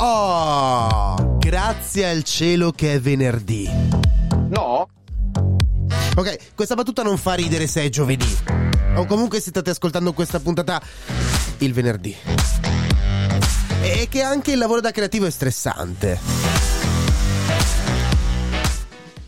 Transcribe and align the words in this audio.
Oh, 0.00 1.38
grazie 1.38 2.08
al 2.08 2.22
cielo 2.22 2.70
che 2.70 2.94
è 2.94 3.00
venerdì. 3.00 3.68
No? 4.48 4.88
Ok, 6.14 6.54
questa 6.54 6.76
battuta 6.76 7.02
non 7.02 7.18
fa 7.18 7.34
ridere 7.34 7.66
se 7.66 7.82
è 7.82 7.88
giovedì. 7.88 8.36
O 8.94 9.06
comunque 9.06 9.40
se 9.40 9.50
state 9.50 9.70
ascoltando 9.70 10.12
questa 10.12 10.38
puntata 10.38 10.80
il 11.58 11.72
venerdì. 11.72 12.14
E 13.82 14.06
che 14.08 14.22
anche 14.22 14.52
il 14.52 14.58
lavoro 14.58 14.80
da 14.80 14.92
creativo 14.92 15.26
è 15.26 15.30
stressante. 15.30 16.20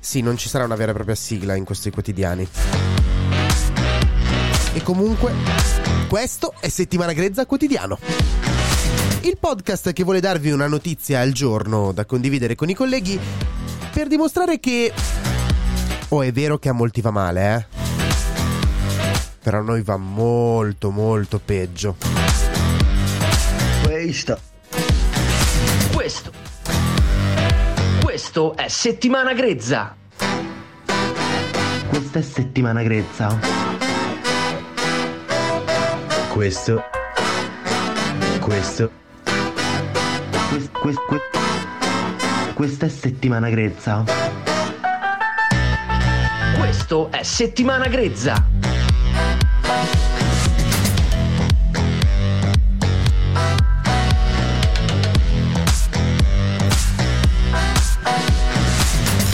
Sì, 0.00 0.20
non 0.20 0.36
ci 0.36 0.48
sarà 0.48 0.64
una 0.64 0.74
vera 0.74 0.90
e 0.90 0.94
propria 0.94 1.14
sigla 1.14 1.54
in 1.54 1.64
questi 1.64 1.90
quotidiani. 1.90 2.48
E 4.72 4.82
comunque, 4.82 5.32
questo 6.08 6.54
è 6.58 6.68
Settimana 6.68 7.12
Grezza 7.12 7.46
Quotidiano. 7.46 8.55
Il 9.26 9.38
podcast 9.40 9.92
che 9.92 10.04
vuole 10.04 10.20
darvi 10.20 10.52
una 10.52 10.68
notizia 10.68 11.18
al 11.18 11.32
giorno 11.32 11.90
da 11.90 12.04
condividere 12.04 12.54
con 12.54 12.68
i 12.68 12.74
colleghi 12.74 13.18
per 13.92 14.06
dimostrare 14.06 14.60
che... 14.60 14.92
Oh, 16.10 16.22
è 16.22 16.30
vero 16.30 16.58
che 16.58 16.68
a 16.68 16.72
molti 16.72 17.00
va 17.00 17.10
male, 17.10 17.56
eh? 17.56 17.66
Però 19.42 19.58
a 19.58 19.62
noi 19.62 19.82
va 19.82 19.96
molto, 19.96 20.92
molto 20.92 21.40
peggio. 21.44 21.96
Questo. 23.82 24.38
Questo. 25.92 26.30
Questo 28.04 28.56
è 28.56 28.68
Settimana 28.68 29.32
Grezza. 29.32 29.96
Questa 31.88 32.20
è 32.20 32.22
settimana 32.22 32.84
grezza. 32.84 33.40
Questo. 36.28 36.80
Questo. 38.38 39.05
Quest, 40.48 40.70
quest, 40.72 40.98
quest, 41.06 42.54
questa 42.54 42.86
è 42.86 42.88
settimana 42.88 43.48
grezza. 43.50 44.04
Questo 46.56 47.10
è 47.10 47.22
Settimana 47.22 47.88
Grezza. 47.88 48.48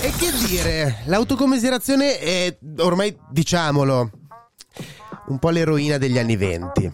E 0.00 0.12
che 0.16 0.32
dire, 0.46 0.98
l'autocommiserazione 1.06 2.18
è 2.18 2.58
ormai, 2.78 3.16
diciamolo, 3.30 4.10
un 5.28 5.38
po' 5.38 5.50
l'eroina 5.50 5.98
degli 5.98 6.18
anni 6.18 6.36
venti. 6.36 6.90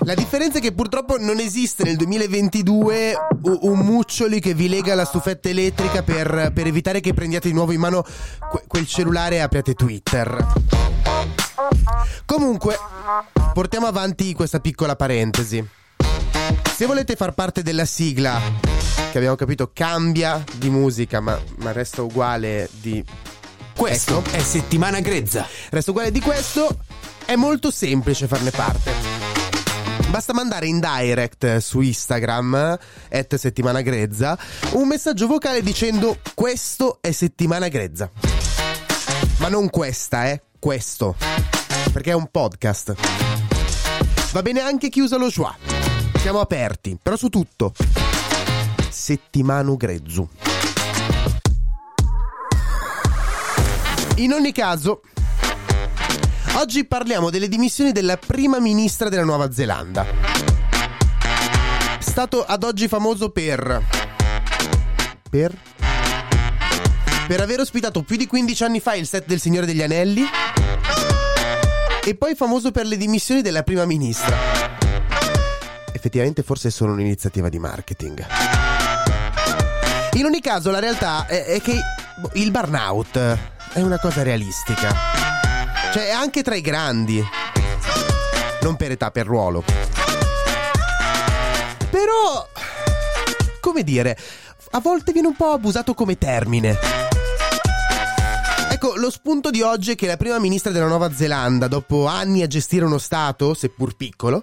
La 0.00 0.14
differenza 0.14 0.58
è 0.58 0.60
che 0.60 0.72
purtroppo 0.72 1.16
non 1.18 1.38
esiste 1.38 1.84
nel 1.84 1.96
2022 1.96 3.14
u- 3.42 3.58
un 3.62 3.78
muccioli 3.78 4.40
che 4.40 4.54
vi 4.54 4.68
lega 4.68 4.92
alla 4.92 5.04
stufetta 5.04 5.48
elettrica 5.48 6.02
per, 6.02 6.50
per 6.54 6.66
evitare 6.66 7.00
che 7.00 7.14
prendiate 7.14 7.48
di 7.48 7.54
nuovo 7.54 7.72
in 7.72 7.80
mano 7.80 8.04
que- 8.50 8.64
quel 8.66 8.86
cellulare 8.86 9.36
e 9.36 9.40
apriate 9.40 9.74
Twitter. 9.74 10.46
Comunque, 12.24 12.76
portiamo 13.52 13.86
avanti 13.86 14.32
questa 14.34 14.60
piccola 14.60 14.96
parentesi. 14.96 15.66
Se 16.74 16.86
volete 16.86 17.14
far 17.14 17.32
parte 17.34 17.62
della 17.62 17.84
sigla, 17.84 18.40
che 19.10 19.18
abbiamo 19.18 19.36
capito 19.36 19.70
cambia 19.72 20.42
di 20.56 20.70
musica, 20.70 21.20
ma, 21.20 21.38
ma 21.58 21.72
resta 21.72 22.02
uguale 22.02 22.68
di 22.80 23.04
Questo 23.76 24.22
è 24.32 24.40
Settimana 24.40 25.00
Grezza. 25.00 25.46
Resto 25.70 25.90
uguale 25.90 26.10
di 26.10 26.20
questo, 26.20 26.78
è 27.26 27.36
molto 27.36 27.70
semplice 27.70 28.26
farne 28.26 28.50
parte. 28.50 28.92
Basta 30.08 30.32
mandare 30.32 30.66
in 30.66 30.78
direct 30.78 31.56
su 31.56 31.80
Instagram, 31.80 32.78
at 33.10 33.34
settimana 33.34 33.80
grezza, 33.80 34.38
un 34.72 34.86
messaggio 34.86 35.26
vocale 35.26 35.62
dicendo 35.62 36.18
questo 36.34 36.98
è 37.00 37.10
settimana 37.10 37.68
grezza. 37.68 38.10
Ma 39.38 39.48
non 39.48 39.68
questa, 39.70 40.30
eh, 40.30 40.42
questo. 40.58 41.16
Perché 41.92 42.10
è 42.10 42.14
un 42.14 42.28
podcast. 42.30 42.94
Va 44.32 44.42
bene 44.42 44.60
anche 44.60 44.88
chi 44.88 45.00
usa 45.00 45.16
lo 45.16 45.30
schwa. 45.30 45.56
Siamo 46.18 46.40
aperti, 46.40 46.96
però 47.00 47.16
su 47.16 47.28
tutto. 47.28 47.72
Settimanu 48.88 49.76
grezzu. 49.76 50.28
In 54.16 54.32
ogni 54.32 54.52
caso, 54.52 55.02
oggi 56.54 56.84
parliamo 56.84 57.30
delle 57.30 57.48
dimissioni 57.48 57.92
della 57.92 58.16
prima 58.16 58.58
ministra 58.60 59.08
della 59.08 59.24
Nuova 59.24 59.50
Zelanda. 59.52 60.06
Stato 61.98 62.44
ad 62.44 62.62
oggi 62.62 62.88
famoso 62.88 63.30
per... 63.30 63.82
Per? 65.28 65.56
Per 67.26 67.40
aver 67.40 67.60
ospitato 67.60 68.02
più 68.02 68.16
di 68.16 68.26
15 68.26 68.64
anni 68.64 68.80
fa 68.80 68.94
il 68.94 69.06
set 69.06 69.26
del 69.26 69.40
Signore 69.40 69.66
degli 69.66 69.82
Anelli. 69.82 70.24
E 72.04 72.14
poi 72.14 72.34
famoso 72.34 72.70
per 72.70 72.86
le 72.86 72.96
dimissioni 72.96 73.40
della 73.40 73.62
prima 73.62 73.84
ministra. 73.84 74.36
Effettivamente 75.92 76.42
forse 76.42 76.68
è 76.68 76.70
solo 76.70 76.92
un'iniziativa 76.92 77.48
di 77.48 77.58
marketing. 77.58 78.26
In 80.12 80.24
ogni 80.26 80.40
caso 80.40 80.70
la 80.70 80.78
realtà 80.78 81.26
è, 81.26 81.44
è 81.44 81.60
che 81.60 81.78
il 82.34 82.50
burnout 82.50 83.18
è 83.72 83.80
una 83.80 83.98
cosa 83.98 84.22
realistica. 84.22 85.23
Cioè, 85.94 86.10
anche 86.10 86.42
tra 86.42 86.56
i 86.56 86.60
grandi. 86.60 87.24
Non 88.62 88.74
per 88.74 88.90
età, 88.90 89.12
per 89.12 89.26
ruolo. 89.26 89.62
Però, 91.88 92.48
come 93.60 93.84
dire, 93.84 94.18
a 94.72 94.80
volte 94.80 95.12
viene 95.12 95.28
un 95.28 95.36
po' 95.36 95.52
abusato 95.52 95.94
come 95.94 96.18
termine. 96.18 96.76
Ecco, 98.72 98.96
lo 98.96 99.08
spunto 99.08 99.50
di 99.50 99.62
oggi 99.62 99.92
è 99.92 99.94
che 99.94 100.08
la 100.08 100.16
prima 100.16 100.40
ministra 100.40 100.72
della 100.72 100.88
Nuova 100.88 101.14
Zelanda, 101.14 101.68
dopo 101.68 102.06
anni 102.06 102.42
a 102.42 102.48
gestire 102.48 102.84
uno 102.84 102.98
Stato, 102.98 103.54
seppur 103.54 103.94
piccolo, 103.94 104.42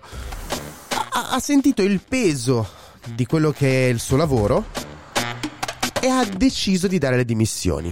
ha, 1.09 1.31
ha 1.31 1.39
sentito 1.41 1.81
il 1.81 2.00
peso 2.00 2.66
di 3.13 3.25
quello 3.25 3.51
che 3.51 3.88
è 3.88 3.91
il 3.91 4.00
suo 4.00 4.16
lavoro 4.16 4.68
e 6.00 6.07
ha 6.07 6.23
deciso 6.23 6.88
di 6.88 6.97
dare 6.97 7.18
le 7.18 7.25
dimissioni 7.25 7.91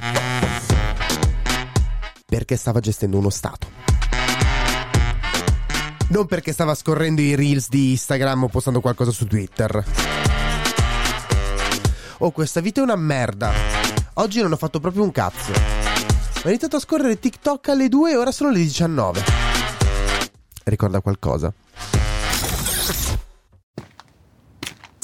perché 2.30 2.56
stava 2.56 2.80
gestendo 2.80 3.18
uno 3.18 3.32
Stato. 3.32 3.68
Non 6.10 6.28
perché 6.28 6.54
stava 6.54 6.76
scorrendo 6.76 7.22
i 7.22 7.36
reels 7.36 7.70
di 7.70 7.92
Instagram 7.92 8.44
o 8.44 8.48
postando 8.48 8.82
qualcosa 8.82 9.12
su 9.12 9.26
Twitter. 9.26 9.84
Oh, 12.20 12.32
questa 12.32 12.62
vita 12.62 12.82
è 12.82 12.84
una 12.84 12.96
merda. 12.96 13.52
Oggi 14.16 14.42
non 14.42 14.52
ho 14.52 14.58
fatto 14.58 14.80
proprio 14.80 15.04
un 15.04 15.12
cazzo. 15.12 15.52
Ho 16.44 16.48
iniziato 16.48 16.78
a 16.78 16.80
scorrere 16.80 17.20
TikTok 17.20 17.70
alle 17.70 17.90
2 17.90 18.12
e 18.12 18.16
ora 18.16 18.32
sono 18.32 18.52
le 18.52 18.60
19. 18.60 19.24
Ricorda 20.64 21.02
qualcosa? 21.02 21.54